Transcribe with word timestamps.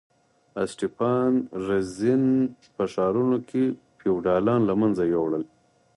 اسټپان 0.63 1.31
رزین 1.67 2.25
په 2.75 2.83
ښارونو 2.93 3.37
کې 3.49 3.63
فیوډالان 3.97 4.61
له 4.69 4.73
منځه 4.81 5.03
یوړل. 5.13 5.43